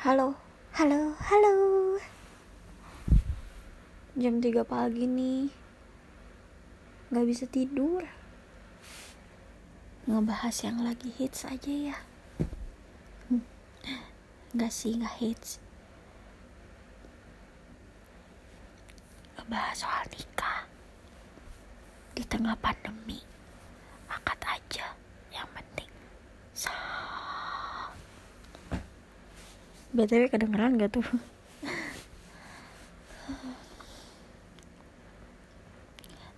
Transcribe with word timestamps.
Halo, 0.00 0.32
halo, 0.72 1.12
halo. 1.20 1.54
Jam 4.16 4.40
3 4.40 4.64
pagi 4.64 5.04
nih. 5.04 5.52
Gak 7.12 7.28
bisa 7.28 7.44
tidur. 7.44 8.00
Ngebahas 10.08 10.56
yang 10.64 10.80
lagi 10.80 11.12
hits 11.20 11.44
aja 11.44 11.92
ya. 11.92 11.96
Hmm. 13.28 13.44
Gak 14.56 14.72
sih, 14.72 14.96
gak 14.96 15.20
hits. 15.20 15.60
Ngebahas 19.36 19.84
soal 19.84 20.08
nikah. 20.16 20.64
Di 22.16 22.24
tengah 22.24 22.56
pandemi. 22.56 23.20
Angkat 24.08 24.40
aja 24.48 24.96
Yang 25.28 25.48
penting. 25.60 25.92
Sah 26.56 27.19
BTW 29.90 30.30
kedengeran 30.30 30.78
gak 30.78 30.94
tuh? 30.94 31.06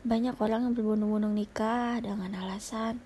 Banyak 0.09 0.41
orang 0.41 0.65
yang 0.65 0.73
berbondong-bondong 0.73 1.37
nikah 1.37 2.01
dengan 2.01 2.33
alasan 2.33 2.96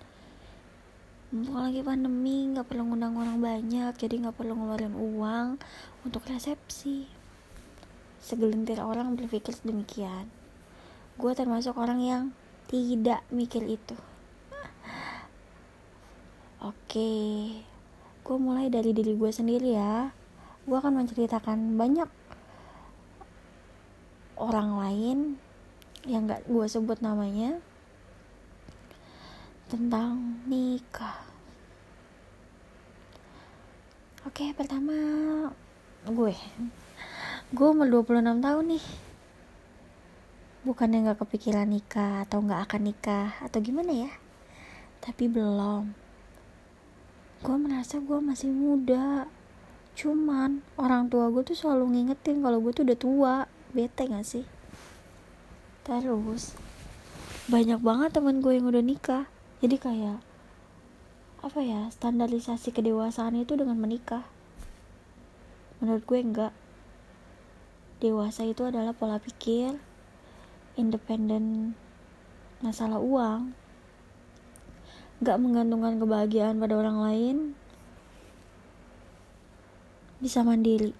Mumpung 1.35 1.59
lagi 1.59 1.83
pandemi 1.83 2.47
gak 2.55 2.63
perlu 2.71 2.87
ngundang 2.87 3.19
orang 3.19 3.43
banyak 3.43 3.91
Jadi 3.99 4.23
gak 4.23 4.39
perlu 4.39 4.55
ngeluarin 4.55 4.95
uang 4.95 5.59
untuk 6.07 6.23
resepsi. 6.31 7.11
Segelintir 8.23 8.79
orang 8.79 9.19
berpikir 9.19 9.51
demikian 9.67 10.31
Gue 11.19 11.35
termasuk 11.35 11.75
orang 11.75 11.99
yang 11.99 12.23
tidak 12.71 13.19
mikir 13.35 13.67
itu. 13.67 13.99
Oke 16.63 17.11
Gue 18.23 18.37
mulai 18.39 18.71
dari 18.71 18.95
diri 18.95 19.11
gue 19.11 19.31
sendiri 19.35 19.75
ya 19.75 20.15
gue 20.67 20.75
akan 20.77 20.99
menceritakan 20.99 21.79
banyak 21.79 22.11
orang 24.35 24.69
lain 24.75 25.19
yang 26.03 26.27
gak 26.27 26.43
gue 26.43 26.65
sebut 26.67 26.99
namanya 26.99 27.57
tentang 29.71 30.43
nikah. 30.43 31.23
Oke 34.27 34.51
pertama 34.51 34.93
gue. 36.03 36.35
Gue 37.55 37.67
umur 37.71 37.87
26 38.03 38.43
tahun 38.43 38.65
nih. 38.75 38.85
Bukannya 40.67 41.07
gak 41.07 41.23
kepikiran 41.23 41.71
nikah 41.71 42.27
atau 42.27 42.43
gak 42.43 42.67
akan 42.67 42.91
nikah 42.91 43.39
atau 43.39 43.63
gimana 43.63 43.95
ya 43.95 44.11
tapi 44.99 45.31
belum. 45.31 45.95
Gue 47.39 47.55
merasa 47.55 48.03
gue 48.03 48.19
masih 48.19 48.51
muda 48.51 49.31
cuman 49.97 50.61
orang 50.77 51.09
tua 51.09 51.33
gue 51.33 51.41
tuh 51.41 51.57
selalu 51.57 51.97
ngingetin 51.97 52.45
kalau 52.45 52.61
gue 52.61 52.69
tuh 52.69 52.85
udah 52.85 52.99
tua. 53.01 53.35
Bete 53.73 54.05
gak 54.05 54.23
sih? 54.23 54.45
Terus 55.81 56.53
banyak 57.49 57.81
banget 57.81 58.13
temen 58.13 58.45
gue 58.45 58.53
yang 58.53 58.69
udah 58.69 58.85
nikah. 58.85 59.25
Jadi 59.57 59.81
kayak 59.81 60.21
apa 61.41 61.59
ya 61.65 61.89
standarisasi 61.89 62.69
kedewasaan 62.69 63.41
itu 63.41 63.57
dengan 63.57 63.81
menikah. 63.81 64.21
Menurut 65.81 66.05
gue 66.05 66.19
enggak. 66.21 66.53
Dewasa 67.97 68.45
itu 68.45 68.69
adalah 68.69 68.93
pola 68.93 69.17
pikir 69.17 69.81
independen 70.77 71.73
masalah 72.61 73.01
uang. 73.01 73.57
Gak 75.25 75.41
menggantungkan 75.41 75.97
kebahagiaan 75.97 76.61
pada 76.61 76.77
orang 76.77 77.01
lain 77.01 77.37
bisa 80.17 80.41
mandiri. 80.41 80.97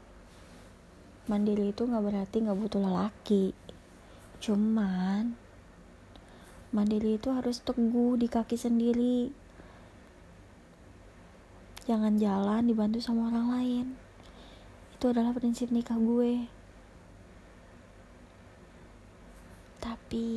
Mandiri 1.26 1.74
itu 1.74 1.90
nggak 1.90 2.06
berarti 2.06 2.38
nggak 2.46 2.58
butuh 2.58 2.82
lelaki. 2.82 3.52
Cuman 4.38 5.34
mandiri 6.70 7.18
itu 7.18 7.34
harus 7.34 7.58
teguh 7.66 8.14
di 8.22 8.30
kaki 8.30 8.54
sendiri. 8.54 9.34
Jangan 11.90 12.20
jalan 12.22 12.70
dibantu 12.70 13.02
sama 13.02 13.34
orang 13.34 13.48
lain. 13.50 13.86
Itu 14.94 15.10
adalah 15.10 15.34
prinsip 15.34 15.74
nikah 15.74 15.98
gue. 15.98 16.46
Tapi 19.82 20.28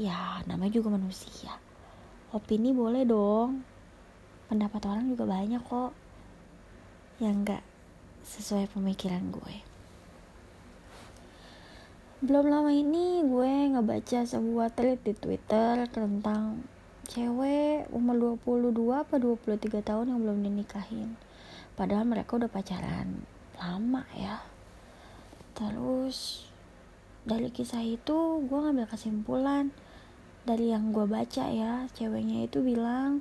ya 0.00 0.42
namanya 0.50 0.74
juga 0.74 0.90
manusia. 0.90 1.54
Opini 2.34 2.74
boleh 2.74 3.06
dong. 3.06 3.62
Pendapat 4.50 4.82
orang 4.90 5.06
juga 5.06 5.22
banyak 5.28 5.62
kok. 5.62 5.92
Yang 7.22 7.36
enggak 7.36 7.62
sesuai 8.24 8.72
pemikiran 8.72 9.28
gue. 9.28 9.56
Belum 12.24 12.48
lama 12.48 12.72
ini 12.72 13.20
gue 13.20 13.76
ngebaca 13.76 14.24
sebuah 14.24 14.72
tweet 14.72 15.04
di 15.04 15.12
twitter 15.12 15.84
tentang 15.92 16.64
cewek 17.04 17.84
umur 17.92 18.40
22 18.40 18.72
apa 18.96 19.20
23 19.20 19.84
tahun 19.84 20.08
yang 20.08 20.20
belum 20.24 20.40
dinikahin. 20.40 21.20
Padahal 21.76 22.08
mereka 22.08 22.40
udah 22.40 22.48
pacaran 22.48 23.28
lama 23.60 24.08
ya. 24.16 24.40
Terus 25.52 26.48
dari 27.28 27.52
kisah 27.52 27.84
itu 27.84 28.40
gue 28.40 28.58
ngambil 28.58 28.88
kesimpulan 28.88 29.68
dari 30.48 30.72
yang 30.72 30.96
gue 30.96 31.04
baca 31.04 31.52
ya. 31.52 31.84
Ceweknya 31.92 32.48
itu 32.48 32.64
bilang 32.64 33.20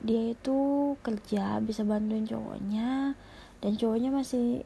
dia 0.00 0.32
itu 0.32 0.58
kerja 1.04 1.60
bisa 1.60 1.84
bantuin 1.84 2.24
cowoknya 2.24 3.14
dan 3.60 3.72
cowoknya 3.76 4.10
masih 4.12 4.64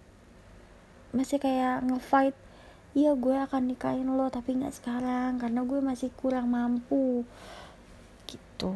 masih 1.15 1.39
kayak 1.39 1.83
ngefight 1.87 2.35
iya 2.95 3.11
gue 3.19 3.35
akan 3.35 3.75
nikahin 3.75 4.07
lo 4.07 4.31
tapi 4.31 4.55
nggak 4.55 4.79
sekarang 4.79 5.43
karena 5.43 5.67
gue 5.67 5.83
masih 5.83 6.15
kurang 6.15 6.55
mampu. 6.55 7.27
Gitu. 8.31 8.75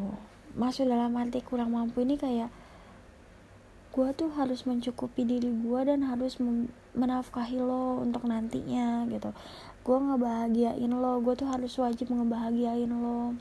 Masuk 0.59 0.91
dalam 0.91 1.15
arti 1.15 1.39
kurang 1.39 1.71
mampu 1.71 2.03
ini 2.03 2.19
kayak 2.19 2.51
gue 3.89 4.09
tuh 4.13 4.29
harus 4.35 4.67
mencukupi 4.67 5.23
diri 5.23 5.49
gue 5.49 5.79
dan 5.87 6.03
harus 6.03 6.37
menafkahi 6.93 7.63
lo 7.63 8.03
untuk 8.03 8.27
nantinya 8.27 9.07
gitu. 9.07 9.31
Gue 9.87 9.97
ngebahagiain 10.03 10.91
lo 10.91 11.23
gue 11.23 11.33
tuh 11.39 11.47
harus 11.47 11.71
wajib 11.79 12.11
ngebahagiain 12.11 12.91
lo 12.91 13.39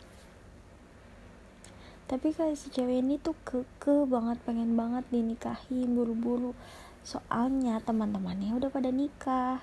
tapi 2.08 2.32
kayak 2.32 2.56
si 2.56 2.72
cewek 2.72 3.04
ini 3.04 3.20
tuh 3.20 3.36
keke 3.44 4.08
banget 4.08 4.40
pengen 4.48 4.80
banget 4.80 5.04
dinikahin 5.12 5.92
buru-buru. 5.92 6.56
Soalnya 7.04 7.84
teman-temannya 7.84 8.56
udah 8.56 8.72
pada 8.72 8.88
nikah. 8.88 9.60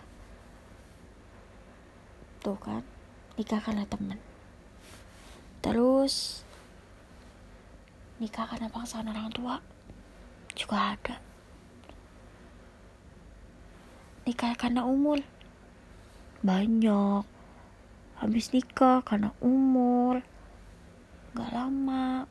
Tuh 2.45 2.57
kan 2.61 2.85
nikah 3.35 3.59
karena 3.59 3.83
temen 3.89 4.21
terus 5.65 6.45
nikah 8.21 8.45
karena 8.45 8.69
paksaan 8.69 9.09
orang 9.09 9.33
tua 9.33 9.57
juga 10.53 10.93
ada. 10.93 11.17
Nikah 14.29 14.53
karena 14.53 14.85
umur. 14.85 15.25
Banyak. 16.45 17.25
Habis 18.21 18.53
nikah 18.53 19.01
karena 19.01 19.33
umur. 19.41 20.21
Gak 21.33 21.49
lama 21.49 22.29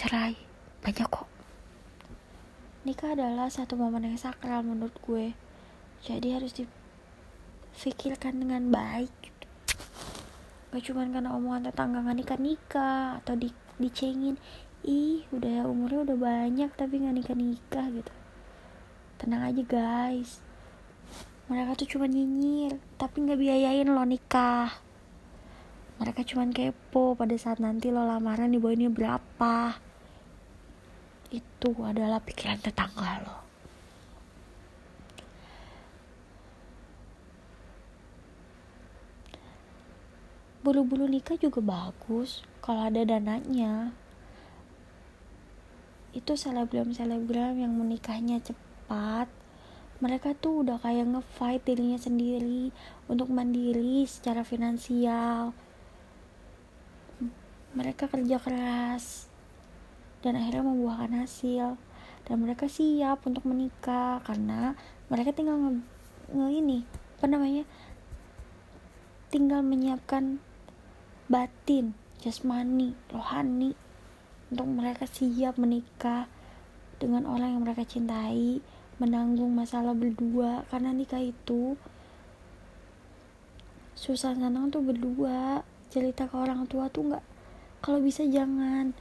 cerai. 0.00 0.32
Banyak 0.80 1.08
kok. 1.12 1.28
Nikah 2.88 3.12
adalah 3.12 3.52
satu 3.52 3.76
momen 3.76 4.08
yang 4.08 4.16
sakral 4.16 4.64
menurut 4.64 4.96
gue. 5.04 5.36
Jadi 6.00 6.32
harus 6.32 6.56
difikirkan 6.56 8.40
dengan 8.40 8.72
baik 8.72 9.12
gitu. 9.20 9.46
gak 10.72 10.82
cuma 10.88 11.04
karena 11.04 11.36
omongan 11.36 11.68
tetangga 11.68 12.00
gak 12.00 12.16
nikah 12.16 12.40
nikah 12.40 13.20
atau 13.20 13.36
di 13.36 13.52
dicengin. 13.76 14.40
Ih 14.80 15.28
udah 15.36 15.68
umurnya 15.68 16.08
udah 16.08 16.16
banyak 16.16 16.72
tapi 16.72 17.04
gak 17.04 17.20
nikah 17.20 17.36
nikah 17.36 17.86
gitu. 17.92 18.12
Tenang 19.20 19.52
aja 19.52 19.62
guys. 19.68 20.40
Mereka 21.52 21.76
tuh 21.76 21.88
cuma 21.92 22.08
nyinyir 22.08 22.80
tapi 22.96 23.20
nggak 23.20 23.36
biayain 23.36 23.92
lo 23.92 24.00
nikah. 24.08 24.80
Mereka 26.00 26.24
cuma 26.24 26.48
kepo 26.48 27.12
pada 27.12 27.36
saat 27.36 27.60
nanti 27.60 27.92
lo 27.92 28.08
lamaran 28.08 28.48
dibawainnya 28.48 28.88
berapa 28.88 29.89
itu 31.30 31.70
adalah 31.86 32.18
pikiran 32.18 32.58
tetangga 32.58 33.22
lo. 33.22 33.38
Bulu-bulu 40.60 41.08
nikah 41.08 41.40
juga 41.40 41.62
bagus 41.62 42.44
kalau 42.60 42.90
ada 42.90 43.00
dananya. 43.06 43.94
Itu 46.10 46.34
selebgram-selebgram 46.34 47.56
yang 47.62 47.72
menikahnya 47.72 48.42
cepat. 48.42 49.30
Mereka 50.02 50.36
tuh 50.36 50.66
udah 50.66 50.82
kayak 50.82 51.08
ngefight 51.08 51.62
dirinya 51.64 51.96
sendiri 51.96 52.74
untuk 53.06 53.30
mandiri 53.30 54.04
secara 54.04 54.42
finansial. 54.42 55.54
Mereka 57.72 58.10
kerja 58.10 58.36
keras 58.42 59.29
dan 60.20 60.36
akhirnya 60.36 60.64
membuahkan 60.64 61.24
hasil. 61.24 61.76
Dan 62.28 62.36
mereka 62.44 62.70
siap 62.70 63.24
untuk 63.26 63.42
menikah 63.48 64.22
karena 64.22 64.78
mereka 65.10 65.34
tinggal 65.34 65.58
nge, 65.58 65.72
nge 66.30 66.48
ini 66.52 66.78
apa 67.20 67.26
namanya 67.26 67.64
tinggal 69.28 69.60
menyiapkan 69.60 70.40
batin 71.28 71.92
jasmani 72.22 72.96
rohani 73.12 73.76
untuk 74.48 74.66
mereka 74.68 75.04
siap 75.04 75.60
menikah 75.60 76.30
dengan 77.00 77.24
orang 77.24 77.56
yang 77.56 77.62
mereka 77.64 77.82
cintai 77.84 78.60
menanggung 79.00 79.50
masalah 79.56 79.96
berdua. 79.96 80.68
Karena 80.68 80.92
nikah 80.92 81.20
itu 81.20 81.74
susah 83.96 84.36
senang 84.36 84.68
tuh 84.68 84.84
berdua. 84.84 85.64
Cerita 85.90 86.30
ke 86.30 86.38
orang 86.38 86.70
tua 86.70 86.86
tuh 86.86 87.10
nggak 87.10 87.24
kalau 87.82 87.98
bisa 87.98 88.22
jangan 88.28 88.92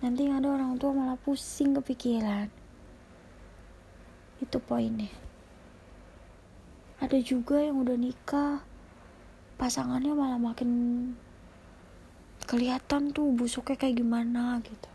nanti 0.00 0.32
ada 0.32 0.48
orang 0.48 0.80
tua 0.80 0.96
malah 0.96 1.20
pusing 1.20 1.76
kepikiran. 1.76 2.48
Itu 4.40 4.56
poinnya. 4.60 5.12
Ada 7.00 7.20
juga 7.20 7.60
yang 7.60 7.80
udah 7.84 7.96
nikah 7.96 8.64
pasangannya 9.60 10.16
malah 10.16 10.40
makin 10.40 10.72
kelihatan 12.48 13.12
tuh 13.12 13.28
busuknya 13.36 13.76
kayak 13.76 14.00
gimana 14.00 14.60
gitu. 14.64 14.88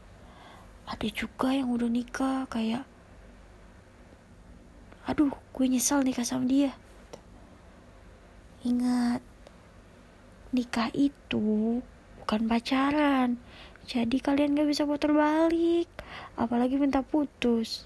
Ada 0.89 1.07
juga 1.13 1.53
yang 1.53 1.69
udah 1.69 1.89
nikah 1.89 2.49
kayak 2.49 2.85
aduh 5.05 5.29
gue 5.53 5.65
nyesel 5.69 6.01
nikah 6.01 6.25
sama 6.25 6.49
dia. 6.49 6.73
Ingat 8.65 9.21
nikah 10.49 10.89
itu 10.97 11.81
bukan 12.21 12.41
pacaran 12.49 13.37
jadi 13.85 14.17
kalian 14.17 14.57
gak 14.57 14.69
bisa 14.69 14.83
putar 14.89 15.13
balik. 15.13 15.87
Apalagi 16.35 16.81
minta 16.81 17.05
putus. 17.05 17.85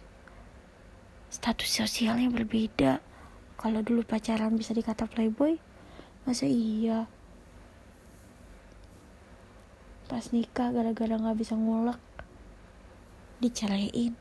Status 1.30 1.70
sosialnya 1.70 2.32
berbeda. 2.32 3.04
Kalau 3.60 3.84
dulu 3.84 4.08
pacaran 4.08 4.56
bisa 4.56 4.72
dikata 4.72 5.04
playboy 5.06 5.60
masa 6.24 6.48
iya? 6.48 7.06
Pas 10.08 10.26
nikah 10.32 10.74
gara-gara 10.74 11.20
nggak 11.20 11.38
bisa 11.38 11.54
ngulek 11.54 12.00
diceraiin 13.44 14.16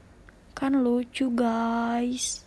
kan 0.58 0.74
lucu 0.74 1.30
guys. 1.30 2.42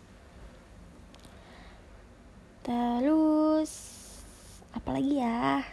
Terus 2.62 3.72
apalagi 4.76 5.18
ya 5.18 5.64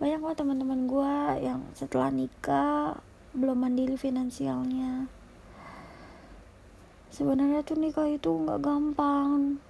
banyak 0.00 0.16
kok 0.24 0.40
teman-teman 0.40 0.88
gue 0.88 1.16
yang 1.44 1.60
setelah 1.76 2.08
nikah 2.08 2.96
belum 3.36 3.68
mandiri 3.68 4.00
finansialnya. 4.00 5.12
Sebenarnya 7.12 7.60
tuh 7.60 7.76
nikah 7.76 8.08
itu 8.08 8.32
nggak 8.32 8.64
gampang. 8.64 9.60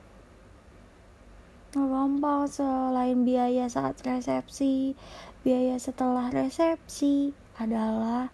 Nggak 1.74 1.90
gampang 1.90 2.40
selain 2.46 3.26
biaya 3.26 3.66
saat 3.66 3.98
resepsi. 4.06 4.94
Biaya 5.42 5.74
setelah 5.82 6.30
resepsi 6.30 7.34
adalah 7.58 8.30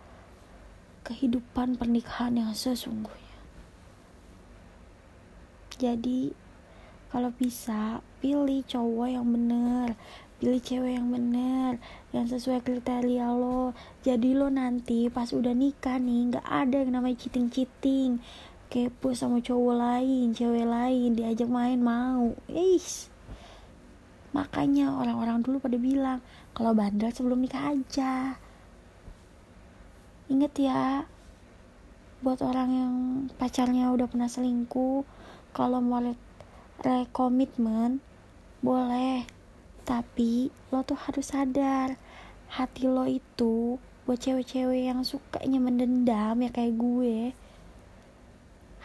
kehidupan 1.08 1.80
pernikahan 1.80 2.36
yang 2.36 2.52
sesungguhnya. 2.52 3.40
Jadi, 5.80 6.34
kalau 7.08 7.30
bisa, 7.32 8.02
pilih 8.18 8.66
cowok 8.66 9.08
yang 9.12 9.28
bener, 9.30 9.94
pilih 10.36 10.60
cewek 10.60 11.00
yang 11.00 11.08
bener, 11.08 11.80
yang 12.12 12.26
sesuai 12.28 12.60
kriteria 12.60 13.32
lo. 13.32 13.72
Jadi 14.04 14.36
lo 14.36 14.52
nanti 14.52 15.08
pas 15.08 15.32
udah 15.32 15.56
nikah 15.56 15.96
nih, 15.96 16.34
nggak 16.34 16.46
ada 16.46 16.84
yang 16.84 16.96
namanya 16.96 17.16
cheating-cheating, 17.20 18.20
kepo 18.68 19.16
sama 19.16 19.40
cowok 19.40 19.74
lain, 19.76 20.36
cewek 20.36 20.66
lain, 20.68 21.16
diajak 21.16 21.48
main 21.48 21.80
mau. 21.80 22.36
Eish. 22.52 23.08
Makanya 24.36 24.92
orang-orang 24.92 25.40
dulu 25.40 25.60
pada 25.60 25.80
bilang, 25.80 26.20
kalau 26.56 26.76
bandel 26.76 27.12
sebelum 27.12 27.44
nikah 27.44 27.72
aja 27.72 28.36
inget 30.26 30.58
ya 30.58 31.06
buat 32.18 32.42
orang 32.42 32.70
yang 32.74 32.92
pacarnya 33.38 33.94
udah 33.94 34.10
pernah 34.10 34.26
selingkuh 34.26 35.06
kalau 35.54 35.78
mau 35.78 36.02
rekomitmen 36.82 38.02
boleh 38.58 39.22
tapi 39.86 40.50
lo 40.74 40.82
tuh 40.82 40.98
harus 40.98 41.30
sadar 41.30 41.94
hati 42.50 42.90
lo 42.90 43.06
itu 43.06 43.78
buat 44.06 44.18
cewek-cewek 44.22 44.86
yang 44.86 45.02
sukanya 45.02 45.58
mendendam 45.58 46.38
ya 46.38 46.50
kayak 46.50 46.74
gue. 46.78 47.18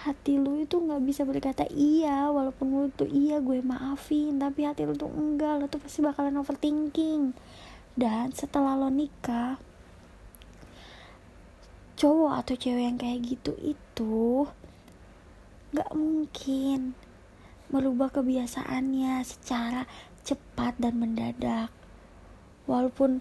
Hati 0.01 0.41
lu 0.41 0.65
itu 0.65 0.81
nggak 0.81 1.01
bisa 1.05 1.21
berkata 1.29 1.65
iya 1.69 2.25
walaupun 2.33 2.73
lu 2.73 2.89
tuh 2.89 3.05
iya 3.05 3.37
gue 3.37 3.61
maafin 3.61 4.41
tapi 4.41 4.65
hati 4.65 4.89
lu 4.89 4.97
tuh 4.97 5.13
enggak 5.13 5.61
lo 5.61 5.65
tuh 5.69 5.77
pasti 5.77 6.01
bakalan 6.01 6.41
overthinking. 6.41 7.37
Dan 7.93 8.33
setelah 8.33 8.73
lo 8.73 8.89
nikah 8.89 9.61
cowok 12.01 12.33
atau 12.41 12.55
cewek 12.57 12.81
yang 12.81 12.97
kayak 12.97 13.21
gitu 13.21 13.53
itu 13.61 14.49
nggak 15.69 15.93
mungkin 15.93 16.97
merubah 17.69 18.09
kebiasaannya 18.09 19.21
secara 19.21 19.85
cepat 20.31 20.79
dan 20.79 20.95
mendadak. 20.95 21.67
Walaupun 22.63 23.19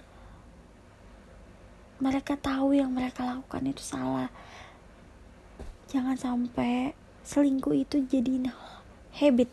mereka 1.99 2.39
tahu 2.39 2.79
yang 2.79 2.95
mereka 2.95 3.27
lakukan 3.27 3.67
itu 3.67 3.83
salah. 3.83 4.31
Jangan 5.91 6.15
sampai 6.15 6.95
selingkuh 7.27 7.75
itu 7.75 8.07
jadi 8.07 8.47
habit. 9.19 9.51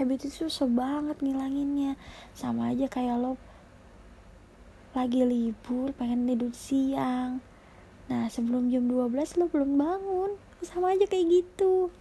Habit 0.00 0.18
itu 0.24 0.48
susah 0.48 0.64
banget 0.64 1.20
ngilanginnya. 1.20 2.00
Sama 2.32 2.72
aja 2.72 2.88
kayak 2.88 3.20
lo 3.20 3.36
lagi 4.96 5.28
libur 5.28 5.92
pengen 5.92 6.24
tidur 6.24 6.56
siang. 6.56 7.44
Nah 8.08 8.32
sebelum 8.32 8.72
jam 8.72 8.88
12 8.88 9.12
lo 9.36 9.44
belum 9.52 9.76
bangun. 9.76 10.40
Sama 10.64 10.96
aja 10.96 11.04
kayak 11.04 11.28
gitu. 11.28 11.92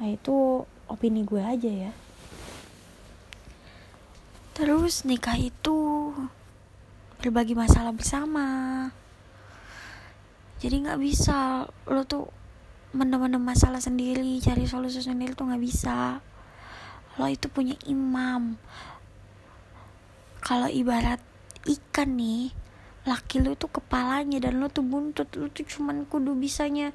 Nah 0.00 0.08
itu 0.08 0.64
opini 0.88 1.20
gue 1.20 1.44
aja 1.44 1.68
ya 1.68 1.92
terus 4.54 5.02
nikah 5.02 5.34
itu 5.34 6.10
berbagi 7.18 7.58
masalah 7.58 7.90
bersama. 7.90 8.46
Jadi 10.62 10.86
nggak 10.86 11.00
bisa. 11.02 11.66
Lo 11.90 12.06
tuh 12.06 12.30
mendem-mendem 12.94 13.42
masalah 13.42 13.82
sendiri 13.82 14.38
cari 14.38 14.70
solusi 14.70 15.02
sendiri 15.02 15.34
tuh 15.34 15.50
nggak 15.50 15.64
bisa. 15.64 16.22
Lo 17.18 17.26
itu 17.26 17.50
punya 17.50 17.74
imam. 17.90 18.54
Kalau 20.38 20.70
ibarat 20.70 21.18
ikan 21.66 22.14
nih 22.14 22.54
laki 23.04 23.44
lu 23.44 23.58
tuh 23.58 23.68
kepalanya 23.68 24.38
dan 24.38 24.62
lo 24.62 24.70
tuh 24.70 24.86
buntut. 24.86 25.28
Lu 25.34 25.50
tuh 25.50 25.66
cuman 25.66 26.06
kudu 26.06 26.38
bisanya 26.38 26.94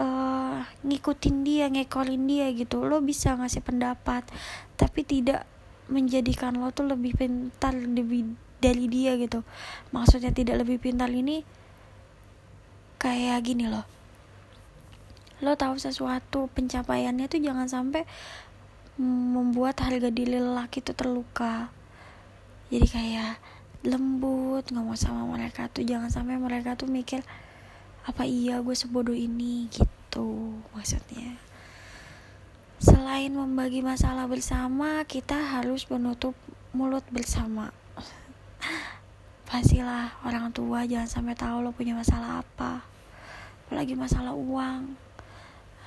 uh, 0.00 0.64
ngikutin 0.82 1.36
dia 1.44 1.68
ngekolin 1.68 2.24
dia 2.24 2.48
gitu. 2.56 2.82
Lo 2.88 3.04
bisa 3.04 3.36
ngasih 3.36 3.60
pendapat 3.60 4.24
tapi 4.80 5.04
tidak 5.04 5.44
menjadikan 5.88 6.56
lo 6.56 6.72
tuh 6.72 6.88
lebih 6.88 7.12
pintar 7.16 7.76
lebih 7.76 8.36
dari 8.60 8.88
dia 8.88 9.16
gitu. 9.20 9.44
Maksudnya 9.92 10.32
tidak 10.32 10.64
lebih 10.64 10.80
pintar 10.80 11.12
ini 11.12 11.44
kayak 12.96 13.44
gini 13.44 13.68
loh. 13.68 13.84
Lo 15.44 15.52
tahu 15.60 15.76
sesuatu 15.76 16.48
pencapaiannya 16.56 17.28
tuh 17.28 17.40
jangan 17.44 17.68
sampai 17.68 18.08
membuat 18.96 19.82
harga 19.84 20.08
diri 20.08 20.40
lelaki 20.40 20.80
itu 20.80 20.96
terluka. 20.96 21.68
Jadi 22.72 22.86
kayak 22.88 23.36
lembut 23.84 24.64
ngomong 24.72 24.96
sama 24.96 25.28
mereka 25.28 25.68
tuh. 25.68 25.84
Jangan 25.84 26.08
sampai 26.08 26.40
mereka 26.40 26.72
tuh 26.80 26.88
mikir 26.88 27.20
apa 28.08 28.24
iya 28.24 28.64
gue 28.64 28.72
sebodoh 28.72 29.12
ini? 29.12 29.68
Gitu 29.68 30.28
maksudnya 30.72 31.36
selain 32.82 33.30
membagi 33.30 33.82
masalah 33.82 34.26
bersama 34.26 35.02
kita 35.06 35.36
harus 35.36 35.86
menutup 35.90 36.34
mulut 36.74 37.06
bersama. 37.10 37.70
Pastilah 39.48 40.18
orang 40.26 40.50
tua 40.50 40.82
jangan 40.88 41.06
sampai 41.06 41.34
tahu 41.38 41.62
lo 41.62 41.70
punya 41.70 41.94
masalah 41.94 42.42
apa. 42.42 42.82
Apalagi 43.66 43.94
masalah 43.94 44.34
uang. 44.34 44.98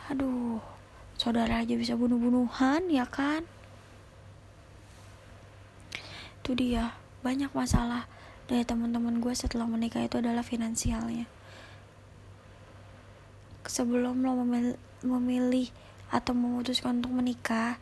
Aduh 0.08 0.64
saudara 1.18 1.66
aja 1.66 1.74
bisa 1.74 1.98
bunuh-bunuhan 1.98 2.88
ya 2.88 3.04
kan? 3.10 3.44
Itu 6.40 6.56
dia 6.56 6.96
banyak 7.26 7.52
masalah 7.52 8.08
dari 8.48 8.64
teman-teman 8.64 9.20
gue 9.20 9.36
setelah 9.36 9.68
menikah 9.68 10.00
itu 10.00 10.24
adalah 10.24 10.46
finansialnya. 10.46 11.28
Sebelum 13.68 14.24
lo 14.24 14.48
memilih, 15.04 15.68
atau 16.08 16.32
memutuskan 16.32 17.04
untuk 17.04 17.14
menikah 17.14 17.80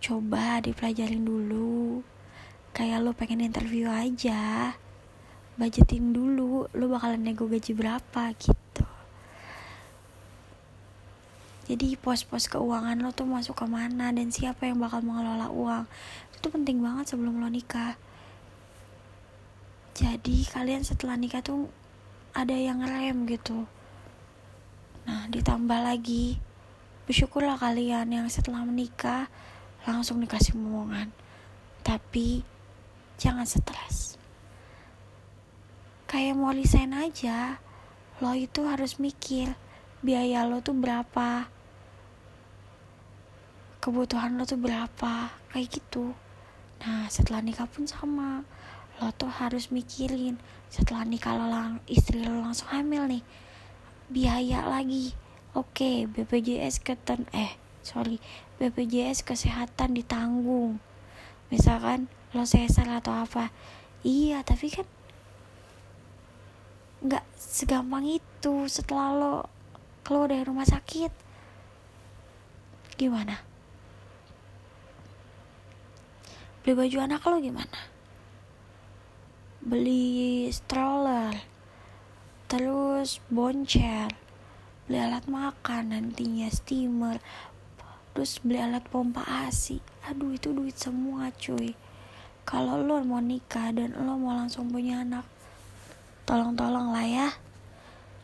coba 0.00 0.64
dipelajarin 0.64 1.24
dulu. 1.24 2.04
Kayak 2.70 3.02
lo 3.02 3.12
pengen 3.12 3.44
interview 3.44 3.90
aja 3.90 4.74
budgeting 5.60 6.16
dulu 6.16 6.72
lo 6.72 6.84
bakalan 6.88 7.20
nego 7.20 7.44
gaji 7.44 7.76
berapa 7.76 8.32
gitu. 8.40 8.88
Jadi 11.68 12.00
pos-pos 12.00 12.48
keuangan 12.48 12.96
lo 12.96 13.12
tuh 13.12 13.28
masuk 13.28 13.60
ke 13.60 13.66
mana 13.68 14.08
dan 14.08 14.32
siapa 14.32 14.64
yang 14.64 14.80
bakal 14.80 15.04
mengelola 15.04 15.52
uang 15.52 15.84
itu 16.32 16.48
penting 16.48 16.80
banget 16.80 17.12
sebelum 17.12 17.44
lo 17.44 17.52
nikah. 17.52 18.00
Jadi 19.92 20.48
kalian 20.48 20.80
setelah 20.80 21.20
nikah 21.20 21.44
tuh 21.44 21.68
ada 22.32 22.56
yang 22.56 22.80
rem 22.80 23.28
gitu. 23.28 23.68
Nah 25.04 25.28
ditambah 25.28 25.76
lagi 25.76 26.40
bersyukurlah 27.10 27.58
kalian 27.58 28.06
yang 28.06 28.30
setelah 28.30 28.62
menikah 28.62 29.26
langsung 29.82 30.22
dikasih 30.22 30.54
momongan 30.54 31.10
tapi 31.82 32.46
jangan 33.18 33.42
stres. 33.42 34.14
Kayak 36.06 36.38
mau 36.38 36.54
resign 36.54 36.94
aja 36.94 37.58
lo 38.22 38.30
itu 38.38 38.62
harus 38.62 39.02
mikir 39.02 39.58
biaya 40.06 40.46
lo 40.46 40.62
tuh 40.62 40.78
berapa 40.78 41.50
kebutuhan 43.82 44.38
lo 44.38 44.46
tuh 44.46 44.62
berapa 44.62 45.34
kayak 45.50 45.66
gitu. 45.66 46.14
Nah 46.86 47.10
setelah 47.10 47.42
nikah 47.42 47.66
pun 47.66 47.90
sama. 47.90 48.46
Lo 49.02 49.10
tuh 49.18 49.34
harus 49.34 49.74
mikirin 49.74 50.38
setelah 50.70 51.02
nikah 51.02 51.34
lo 51.34 51.50
lang 51.50 51.82
istri 51.90 52.22
lo 52.22 52.38
langsung 52.38 52.70
hamil 52.70 53.10
nih 53.10 53.26
biaya 54.06 54.62
lagi 54.62 55.10
oke 55.54 56.06
BPJS 56.10 56.82
keten 56.82 57.26
eh 57.34 57.58
sorry 57.82 58.22
BPJS 58.60 59.24
kesehatan 59.24 59.96
ditanggung. 59.96 60.78
Misalkan 61.48 62.06
lo 62.36 62.46
sesar 62.46 62.86
atau 62.86 63.16
apa. 63.16 63.50
Iya 64.06 64.44
tapi 64.46 64.70
kan 64.70 64.86
nggak 67.00 67.24
segampang 67.34 68.04
itu 68.04 68.68
setelah 68.68 69.16
lo 69.16 69.34
keluar 70.04 70.28
dari 70.30 70.44
rumah 70.44 70.68
sakit. 70.68 71.12
Gimana? 73.00 73.40
Beli 76.60 76.76
baju 76.76 76.96
anak 77.00 77.24
lo 77.24 77.40
gimana? 77.40 77.80
Beli 79.64 80.48
stroller 80.52 81.32
terus 82.50 83.22
boncer 83.30 84.29
beli 84.90 85.06
alat 85.06 85.22
makan 85.30 85.94
nantinya 85.94 86.50
steamer 86.50 87.22
terus 88.10 88.42
beli 88.42 88.58
alat 88.58 88.82
pompa 88.90 89.22
asi 89.22 89.78
aduh 90.02 90.34
itu 90.34 90.50
duit 90.50 90.74
semua 90.74 91.30
cuy. 91.30 91.78
Kalau 92.42 92.82
lo 92.82 92.98
mau 93.06 93.22
nikah 93.22 93.70
dan 93.70 93.94
lo 93.94 94.18
mau 94.18 94.34
langsung 94.34 94.66
punya 94.66 95.06
anak 95.06 95.22
tolong-tolong 96.26 96.90
lah 96.90 97.06
ya. 97.06 97.28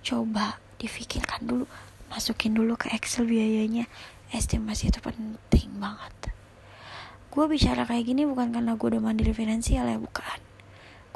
Coba 0.02 0.58
difikirkan 0.82 1.46
dulu 1.46 1.70
masukin 2.10 2.50
dulu 2.50 2.74
ke 2.74 2.90
Excel 2.98 3.30
biayanya. 3.30 3.86
Estimasi 4.34 4.90
itu 4.90 4.98
penting 4.98 5.70
banget. 5.78 6.34
Gue 7.30 7.46
bicara 7.46 7.86
kayak 7.86 8.10
gini 8.10 8.26
bukan 8.26 8.50
karena 8.50 8.74
gue 8.74 8.86
udah 8.90 8.98
mandiri 8.98 9.30
finansial 9.30 9.86
ya 9.86 10.02
bukan 10.02 10.45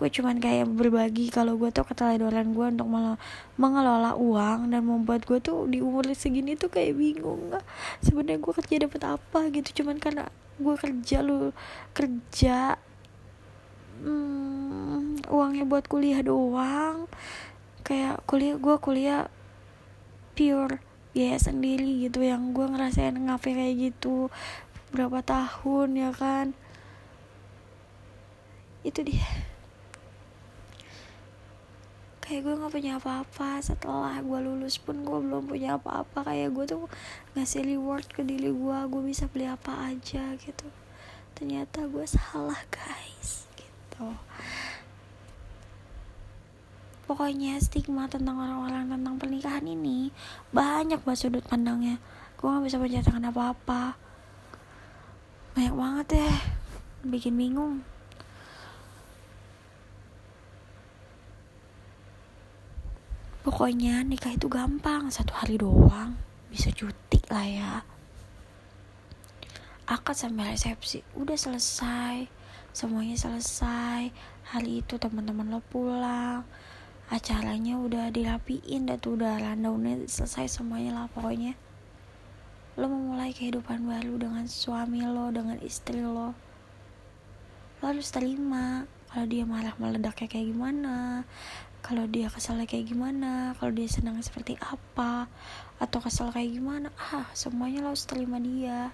gue 0.00 0.08
cuman 0.08 0.40
kayak 0.40 0.64
berbagi 0.72 1.28
kalau 1.28 1.60
gue 1.60 1.68
tuh 1.68 1.84
keteledoran 1.84 2.56
gue 2.56 2.66
untuk 2.72 2.88
mengelola 3.60 4.16
uang 4.16 4.72
dan 4.72 4.80
membuat 4.80 5.28
gue 5.28 5.44
tuh 5.44 5.68
di 5.68 5.84
umur 5.84 6.08
segini 6.16 6.56
tuh 6.56 6.72
kayak 6.72 6.96
bingung 6.96 7.52
nggak 7.52 7.64
sebenarnya 8.00 8.40
gue 8.40 8.52
kerja 8.56 8.76
dapat 8.88 9.02
apa 9.20 9.40
gitu 9.52 9.84
cuman 9.84 10.00
karena 10.00 10.24
gue 10.56 10.74
kerja 10.80 11.20
lu 11.20 11.52
kerja 11.92 12.80
hmm, 14.00 15.28
uangnya 15.28 15.64
buat 15.64 15.84
kuliah 15.86 16.20
doang. 16.24 17.06
Kayak 17.84 18.22
kuliah 18.28 18.56
gue 18.56 18.76
kuliah 18.80 19.22
pure 20.36 20.80
biaya 21.10 21.42
sendiri 21.42 22.06
gitu 22.06 22.22
yang 22.22 22.54
gue 22.54 22.62
ngerasain 22.70 23.18
ngafe 23.18 23.50
kayak 23.50 23.90
gitu 23.90 24.30
berapa 24.94 25.20
tahun 25.22 25.88
ya 25.96 26.10
kan? 26.14 26.52
Itu 28.86 29.04
dia 29.04 29.26
kayak 32.30 32.46
gue 32.46 32.54
nggak 32.62 32.70
punya 32.70 32.92
apa-apa. 33.02 33.58
Setelah 33.58 34.22
gue 34.22 34.38
lulus 34.38 34.78
pun 34.78 35.02
gue 35.02 35.18
belum 35.18 35.50
punya 35.50 35.74
apa-apa. 35.74 36.30
Kayak 36.30 36.54
gue 36.54 36.64
tuh 36.70 36.86
ngasih 37.34 37.66
reward 37.66 38.06
ke 38.06 38.22
diri 38.22 38.54
gue 38.54 38.78
gue 38.86 39.02
bisa 39.02 39.26
beli 39.26 39.50
apa 39.50 39.90
aja 39.90 40.38
gitu. 40.38 40.70
Ternyata 41.34 41.90
gue 41.90 42.06
salah 42.06 42.62
guys 42.70 43.50
gitu. 43.58 44.14
Pokoknya 47.10 47.58
stigma 47.58 48.06
tentang 48.06 48.38
orang-orang 48.38 48.94
tentang 48.94 49.18
pernikahan 49.18 49.66
ini 49.66 50.14
banyak 50.54 51.02
banget 51.02 51.26
sudut 51.26 51.42
pandangnya. 51.42 51.98
Gue 52.38 52.46
nggak 52.46 52.70
bisa 52.70 52.78
menceritakan 52.78 53.26
apa-apa. 53.26 53.98
Banyak 55.58 55.74
banget 55.74 56.06
ya. 56.14 56.30
Bikin 57.02 57.34
bingung 57.34 57.82
pokoknya 63.50 64.06
nikah 64.06 64.30
itu 64.30 64.46
gampang 64.46 65.10
satu 65.10 65.34
hari 65.34 65.58
doang. 65.58 66.14
Bisa 66.54 66.70
cuti 66.70 67.18
lah 67.34 67.42
ya. 67.42 67.72
Akad 69.90 70.14
sampai 70.14 70.54
resepsi 70.54 71.02
udah 71.18 71.34
selesai. 71.34 72.30
Semuanya 72.70 73.18
selesai. 73.18 74.14
Hari 74.54 74.86
itu 74.86 75.02
teman-teman 75.02 75.50
lo 75.50 75.58
pulang. 75.66 76.46
Acaranya 77.10 77.74
udah 77.74 78.14
dirapiin 78.14 78.86
dan 78.86 79.02
tuh 79.02 79.18
udah 79.18 79.42
rundownnya 79.42 80.06
selesai 80.06 80.46
semuanya 80.62 80.94
lah 80.94 81.06
pokoknya. 81.10 81.58
Lo 82.78 82.86
memulai 82.86 83.34
kehidupan 83.34 83.82
baru 83.82 84.14
dengan 84.14 84.46
suami 84.46 85.02
lo 85.02 85.34
dengan 85.34 85.58
istri 85.58 85.98
lo. 85.98 86.38
Lo 87.82 87.84
harus 87.90 88.14
terima 88.14 88.86
kalau 89.10 89.26
dia 89.26 89.42
marah 89.42 89.74
meledaknya 89.74 90.30
kayak 90.30 90.54
gimana 90.54 91.26
kalau 91.80 92.04
dia 92.06 92.28
kesal 92.28 92.60
kayak 92.68 92.92
gimana? 92.92 93.56
Kalau 93.56 93.72
dia 93.72 93.88
senang 93.88 94.20
seperti 94.20 94.54
apa? 94.60 95.26
Atau 95.80 96.04
kesal 96.04 96.28
kayak 96.30 96.52
gimana? 96.52 96.92
Ah 96.96 97.26
semuanya 97.32 97.80
lo 97.80 97.92
harus 97.92 98.04
terima 98.04 98.36
dia. 98.36 98.92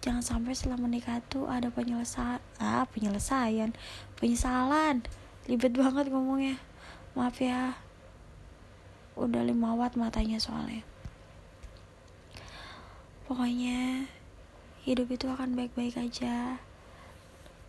Jangan 0.00 0.20
sampai 0.20 0.52
setelah 0.52 0.80
menikah 0.80 1.20
tuh 1.32 1.48
ada 1.48 1.72
penyelesaian 1.72 2.40
ah 2.60 2.84
penyelesaian 2.88 3.72
penyesalan. 4.16 5.04
Ribet 5.44 5.76
banget 5.76 6.08
ngomongnya. 6.08 6.56
Maaf 7.12 7.40
ya. 7.40 7.76
Udah 9.14 9.44
lima 9.44 9.76
watt 9.78 9.94
matanya 9.94 10.40
soalnya. 10.40 10.82
Pokoknya 13.24 14.04
hidup 14.84 15.08
itu 15.08 15.28
akan 15.28 15.56
baik-baik 15.56 15.96
aja. 16.00 16.60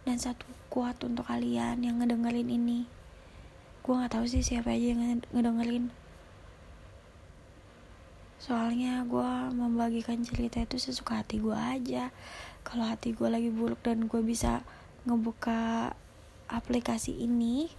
Dan 0.06 0.18
satu 0.20 0.48
kuat 0.68 1.00
untuk 1.04 1.28
kalian 1.28 1.84
yang 1.84 2.00
ngedengerin 2.00 2.52
ini. 2.52 3.05
Gue 3.86 3.94
gak 4.02 4.18
tahu 4.18 4.26
sih 4.26 4.42
siapa 4.42 4.74
aja 4.74 4.98
yang 4.98 5.22
ngedengerin. 5.30 5.94
Soalnya 8.42 9.06
gue 9.06 9.32
membagikan 9.54 10.26
cerita 10.26 10.58
itu 10.58 10.82
sesuka 10.82 11.22
hati 11.22 11.38
gue 11.38 11.54
aja. 11.54 12.10
Kalau 12.66 12.90
hati 12.90 13.14
gue 13.14 13.30
lagi 13.30 13.54
buruk 13.54 13.86
dan 13.86 14.10
gue 14.10 14.26
bisa 14.26 14.66
ngebuka 15.06 15.94
aplikasi 16.50 17.14
ini, 17.14 17.70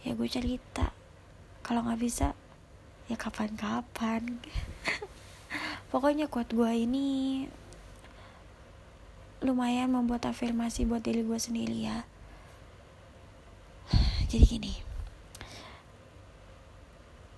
ya 0.00 0.16
gue 0.16 0.28
cerita. 0.32 0.96
Kalau 1.60 1.84
gak 1.84 2.00
bisa, 2.00 2.32
ya 3.12 3.20
kapan-kapan. 3.20 4.40
pokoknya 5.94 6.26
kuat 6.26 6.50
gue 6.50 6.72
ini 6.74 7.06
lumayan 9.46 9.94
membuat 9.94 10.26
afirmasi 10.26 10.82
buat 10.90 11.06
diri 11.06 11.22
gue 11.22 11.38
sendiri 11.38 11.86
ya 11.86 12.02
jadi 14.30 14.42
gini 14.42 14.93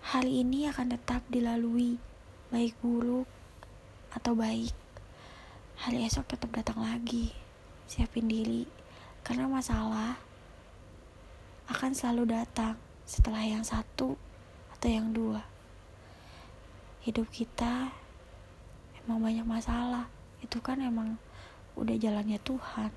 hari 0.07 0.47
ini 0.47 0.71
akan 0.71 0.95
tetap 0.95 1.27
dilalui 1.27 1.99
baik 2.55 2.79
buruk 2.79 3.27
atau 4.15 4.39
baik. 4.39 4.71
Hari 5.83 6.07
esok 6.07 6.31
tetap 6.31 6.55
datang 6.55 6.79
lagi. 6.79 7.35
Siapin 7.91 8.31
diri 8.31 8.71
karena 9.27 9.51
masalah 9.51 10.15
akan 11.67 11.91
selalu 11.91 12.39
datang 12.39 12.79
setelah 13.03 13.43
yang 13.43 13.67
satu 13.67 14.15
atau 14.79 14.87
yang 14.87 15.11
dua. 15.11 15.43
Hidup 17.03 17.27
kita 17.35 17.91
emang 19.03 19.19
banyak 19.19 19.43
masalah. 19.43 20.07
Itu 20.39 20.63
kan 20.63 20.87
emang 20.87 21.19
udah 21.75 21.99
jalannya 21.99 22.39
Tuhan. 22.47 22.95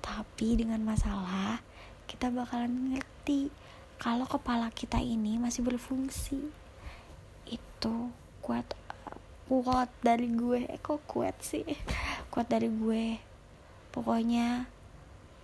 Tapi 0.00 0.56
dengan 0.56 0.80
masalah 0.88 1.60
kita 2.08 2.32
bakalan 2.32 2.96
ngerti 2.96 3.52
kalau 3.96 4.28
kepala 4.28 4.68
kita 4.72 5.00
ini 5.00 5.40
masih 5.40 5.64
berfungsi 5.64 6.40
itu 7.48 7.96
kuat 8.44 8.66
kuat 9.46 9.88
dari 10.02 10.28
gue. 10.32 10.66
Eh, 10.66 10.80
kok 10.82 11.02
kuat 11.06 11.38
sih? 11.40 11.64
Kuat 12.32 12.50
dari 12.50 12.66
gue. 12.68 13.16
Pokoknya 13.94 14.68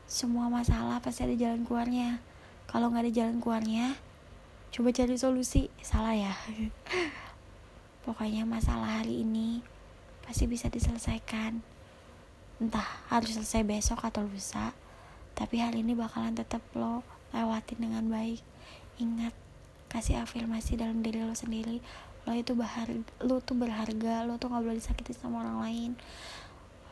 semua 0.04 0.52
masalah 0.52 1.00
pasti 1.00 1.25
ada 1.25 1.37
jalan 1.38 1.64
keluarnya. 1.64 2.21
Kalau 2.68 2.92
nggak 2.92 3.09
ada 3.09 3.12
jalan 3.12 3.38
keluarnya 3.40 3.97
coba 4.73 4.88
cari 4.92 5.16
solusi. 5.16 5.71
Salah 5.80 6.12
ya. 6.12 6.35
Pokoknya 8.04 8.44
masalah 8.44 9.00
hari 9.00 9.23
ini 9.23 9.62
pasti 10.26 10.44
bisa 10.50 10.66
diselesaikan. 10.68 11.62
Entah 12.61 12.88
harus 13.09 13.38
selesai 13.38 13.62
besok 13.64 14.02
atau 14.04 14.26
lusa 14.26 14.75
tapi 15.32 15.64
hal 15.64 15.73
ini 15.73 15.97
bakalan 15.97 16.37
tetap 16.37 16.61
lo 16.76 17.00
lewatin 17.32 17.78
dengan 17.80 18.04
baik. 18.08 18.40
Ingat 19.00 19.34
kasih 19.88 20.24
afirmasi 20.24 20.76
dalam 20.80 21.04
diri 21.04 21.24
lo 21.24 21.36
sendiri. 21.36 21.80
Lo 22.24 22.32
itu 22.32 22.54
berharga 22.54 23.02
lo 23.20 23.42
tuh 23.42 23.58
berharga 23.58 24.22
lo 24.24 24.38
tuh 24.38 24.48
nggak 24.52 24.62
boleh 24.62 24.78
disakiti 24.78 25.12
sama 25.16 25.42
orang 25.42 25.58
lain. 25.64 25.90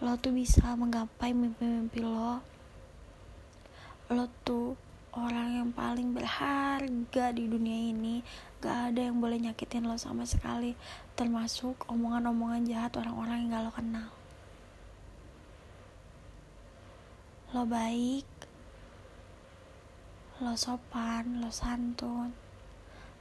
Lo 0.00 0.16
tuh 0.16 0.32
bisa 0.32 0.74
menggapai 0.76 1.36
mimpi-mimpi 1.36 2.00
lo. 2.02 2.40
Lo 4.10 4.26
tuh 4.42 4.74
orang 5.14 5.60
yang 5.60 5.70
paling 5.70 6.16
berharga 6.16 7.24
di 7.36 7.44
dunia 7.46 7.92
ini. 7.92 8.24
Gak 8.60 8.92
ada 8.92 9.00
yang 9.08 9.16
boleh 9.20 9.40
nyakitin 9.40 9.88
lo 9.88 9.96
sama 9.96 10.28
sekali 10.28 10.76
termasuk 11.16 11.88
omongan-omongan 11.88 12.64
jahat 12.68 12.92
orang-orang 12.96 13.44
yang 13.44 13.48
gak 13.52 13.64
lo 13.64 13.72
kenal. 13.72 14.10
Lo 17.50 17.62
baik 17.66 18.39
lo 20.40 20.56
sopan 20.56 21.44
lo 21.44 21.52
santun 21.52 22.32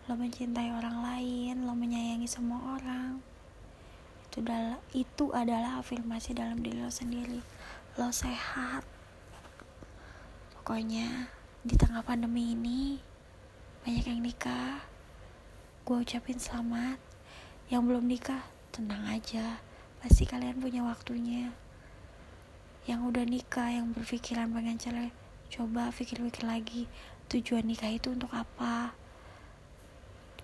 lo 0.07 0.15
mencintai 0.15 0.71
orang 0.71 1.03
lain 1.03 1.67
lo 1.67 1.75
menyayangi 1.75 2.25
semua 2.31 2.79
orang. 2.79 3.19
Itu 4.25 4.39
adalah 4.41 4.79
itu 4.95 5.25
adalah 5.35 5.83
afirmasi 5.83 6.31
dalam 6.31 6.63
diri 6.63 6.79
lo 6.79 6.87
sendiri. 6.87 7.43
Lo 7.99 8.07
sehat. 8.09 8.87
Pokoknya 10.55 11.27
di 11.61 11.75
tengah 11.75 12.01
pandemi 12.07 12.55
ini 12.55 13.03
banyak 13.83 14.05
yang 14.09 14.23
nikah. 14.23 14.79
Gue 15.83 16.01
ucapin 16.01 16.39
selamat. 16.39 16.97
Yang 17.67 17.81
belum 17.83 18.05
nikah 18.07 18.47
tenang 18.71 19.05
aja. 19.05 19.59
Pasti 19.99 20.23
kalian 20.23 20.63
punya 20.63 20.87
waktunya. 20.87 21.51
Yang 22.87 23.13
udah 23.13 23.25
nikah 23.27 23.69
yang 23.75 23.91
berpikiran 23.91 24.49
pengen 24.55 24.79
cerai 24.79 25.28
coba 25.49 25.89
pikir-pikir 25.89 26.45
lagi 26.45 26.85
tujuan 27.29 27.65
nikah 27.65 27.89
itu 27.89 28.13
untuk 28.13 28.29
apa? 28.29 28.93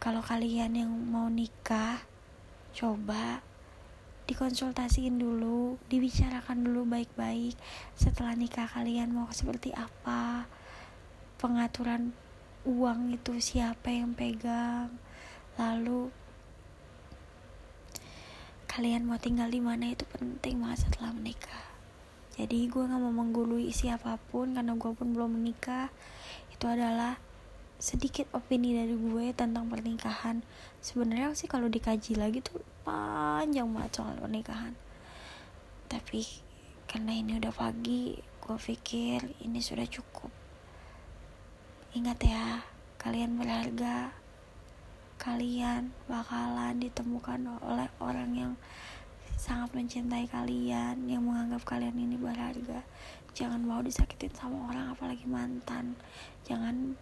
Kalau 0.02 0.26
kalian 0.26 0.74
yang 0.74 0.90
mau 0.90 1.30
nikah 1.30 2.02
coba 2.74 3.46
dikonsultasiin 4.26 5.22
dulu, 5.22 5.78
dibicarakan 5.86 6.66
dulu 6.66 6.90
baik-baik 6.90 7.54
setelah 7.94 8.34
nikah 8.34 8.66
kalian 8.66 9.14
mau 9.14 9.30
seperti 9.30 9.70
apa. 9.78 10.50
Pengaturan 11.38 12.10
uang 12.66 13.14
itu 13.14 13.38
siapa 13.38 13.94
yang 13.94 14.18
pegang. 14.18 14.90
Lalu 15.62 16.10
kalian 18.66 19.06
mau 19.06 19.22
tinggal 19.22 19.48
di 19.54 19.62
mana 19.62 19.94
itu 19.94 20.04
penting 20.10 20.60
banget 20.60 20.90
setelah 20.90 21.16
menikah 21.16 21.65
jadi 22.36 22.68
gue 22.68 22.84
gak 22.84 23.00
mau 23.00 23.16
menggului 23.16 23.72
siapa 23.72 24.20
pun 24.28 24.52
karena 24.52 24.76
gue 24.76 24.92
pun 24.92 25.08
belum 25.16 25.40
menikah. 25.40 25.88
Itu 26.52 26.68
adalah 26.68 27.16
sedikit 27.80 28.28
opini 28.36 28.76
dari 28.76 28.92
gue 28.92 29.32
tentang 29.32 29.72
pernikahan. 29.72 30.44
Sebenarnya 30.84 31.32
sih 31.32 31.48
kalau 31.48 31.72
dikaji 31.72 32.20
lagi 32.20 32.44
tuh 32.44 32.60
panjang 32.84 33.72
banget 33.72 34.04
soal 34.04 34.20
pernikahan. 34.20 34.76
Tapi 35.88 36.28
karena 36.92 37.16
ini 37.16 37.40
udah 37.40 37.56
pagi 37.56 38.20
gue 38.20 38.58
pikir 38.60 39.40
ini 39.48 39.64
sudah 39.64 39.88
cukup. 39.88 40.32
Ingat 41.96 42.20
ya, 42.20 42.68
kalian 43.00 43.40
berharga. 43.40 44.12
Kalian 45.16 45.96
bakalan 46.12 46.84
ditemukan 46.84 47.64
oleh 47.64 47.88
orang 48.04 48.32
yang 48.36 48.54
sangat 49.46 49.78
mencintai 49.78 50.26
kalian, 50.26 51.06
yang 51.06 51.22
menganggap 51.22 51.62
kalian 51.70 51.94
ini 51.94 52.18
berharga. 52.18 52.82
Jangan 53.38 53.62
mau 53.62 53.86
disakitin 53.86 54.34
sama 54.34 54.74
orang, 54.74 54.98
apalagi 54.98 55.30
mantan. 55.30 55.94
Jangan 56.50 56.98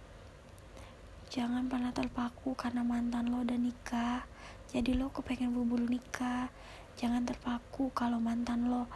jangan 1.32 1.72
pernah 1.72 1.96
terpaku 1.96 2.52
karena 2.60 2.84
mantan 2.84 3.32
lo 3.32 3.48
udah 3.48 3.56
nikah. 3.56 4.28
Jadi 4.68 5.00
lo 5.00 5.08
kepengen 5.16 5.56
buru-buru 5.56 5.88
nikah. 5.88 6.52
Jangan 7.00 7.24
terpaku 7.24 7.96
kalau 7.96 8.20
mantan 8.20 8.68
lo 8.68 8.92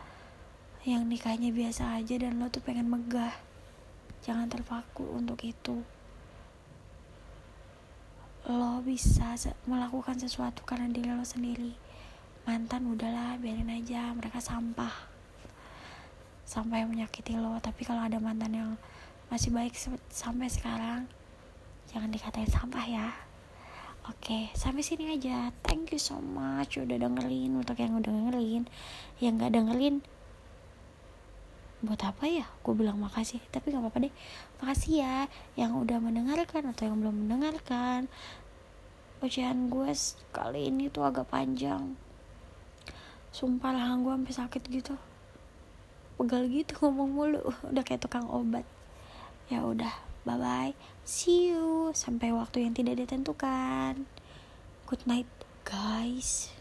yang 0.87 1.03
nikahnya 1.03 1.51
biasa 1.51 1.99
aja 1.99 2.15
dan 2.15 2.39
lo 2.39 2.47
tuh 2.47 2.63
pengen 2.63 2.87
megah 2.87 3.35
jangan 4.23 4.47
terpaku 4.47 5.03
untuk 5.11 5.35
itu 5.43 5.83
lo 8.47 8.79
bisa 8.79 9.35
melakukan 9.67 10.15
sesuatu 10.15 10.63
karena 10.63 10.87
diri 10.87 11.11
lo 11.11 11.27
sendiri 11.27 11.75
mantan 12.47 12.87
udahlah 12.87 13.35
biarin 13.43 13.67
aja. 13.67 14.15
Mereka 14.15 14.39
sampah 14.39 14.95
sampai 16.47 16.87
menyakiti 16.87 17.35
lo. 17.35 17.59
Tapi 17.59 17.83
kalau 17.83 18.07
ada 18.07 18.23
mantan 18.23 18.55
yang 18.55 18.71
masih 19.27 19.51
baik 19.51 19.75
sampai 20.07 20.47
sekarang 20.47 21.03
jangan 21.91 22.07
dikatain 22.07 22.47
sampah 22.47 22.87
ya. 22.87 23.07
Oke, 24.07 24.47
sampai 24.55 24.79
sini 24.79 25.11
aja. 25.11 25.51
Thank 25.67 25.91
you 25.91 25.99
so 25.99 26.23
much 26.23 26.79
udah 26.79 26.95
dengerin. 26.95 27.59
Untuk 27.59 27.75
yang 27.75 27.99
udah 27.99 28.07
dengerin. 28.07 28.63
Yang 29.19 29.33
gak 29.43 29.51
dengerin, 29.59 29.95
buat 31.83 31.99
apa 32.07 32.23
ya? 32.31 32.47
Gue 32.63 32.71
bilang 32.79 33.03
makasih. 33.03 33.43
Tapi 33.51 33.75
nggak 33.75 33.83
apa-apa 33.83 34.07
deh. 34.07 34.13
Makasih 34.63 34.93
ya 35.03 35.27
yang 35.59 35.75
udah 35.75 35.99
mendengarkan 35.99 36.71
atau 36.71 36.87
yang 36.87 37.03
belum 37.03 37.27
mendengarkan. 37.27 38.07
Ujian 39.19 39.67
gue 39.67 39.91
kali 40.31 40.71
ini 40.71 40.87
tuh 40.87 41.03
agak 41.03 41.27
panjang 41.27 42.06
sumpah 43.37 43.69
lah 43.69 43.93
gue 44.01 44.09
sampai 44.09 44.33
sakit 44.33 44.63
gitu. 44.73 44.97
Pegal 46.17 46.49
gitu 46.49 46.73
ngomong 46.81 47.09
mulu. 47.13 47.41
Udah 47.69 47.85
kayak 47.85 48.01
tukang 48.01 48.25
obat. 48.25 48.65
Ya 49.53 49.61
udah 49.61 49.93
bye 50.25 50.41
bye 50.41 50.73
see 51.05 51.53
you. 51.53 51.93
Sampai 51.93 52.33
waktu 52.33 52.65
yang 52.65 52.73
tidak 52.73 52.97
ditentukan. 52.97 54.09
Good 54.89 55.05
night 55.05 55.29
guys 55.61 56.56